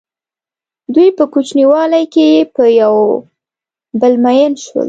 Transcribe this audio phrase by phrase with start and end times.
[0.93, 2.95] دوی په کوچنیوالي کې په یو
[3.99, 4.79] بل مئین شول.